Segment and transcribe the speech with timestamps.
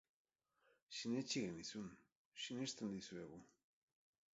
[0.99, 1.87] Sinetsi genizun,
[2.47, 3.43] sinesten dizuegu.